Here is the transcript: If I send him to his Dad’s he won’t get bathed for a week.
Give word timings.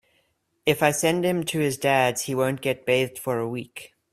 If 0.65 0.81
I 0.81 0.89
send 0.89 1.23
him 1.25 1.43
to 1.43 1.59
his 1.59 1.77
Dad’s 1.77 2.23
he 2.23 2.33
won’t 2.33 2.61
get 2.61 2.87
bathed 2.87 3.19
for 3.19 3.37
a 3.37 3.47
week. 3.47 3.93